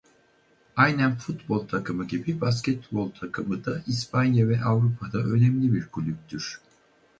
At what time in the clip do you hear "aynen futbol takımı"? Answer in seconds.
0.75-2.07